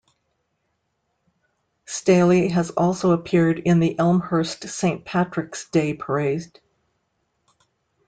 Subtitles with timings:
[1.85, 6.59] Staley has also appeared in the Elmhurst Saint Patrick's Day Parade.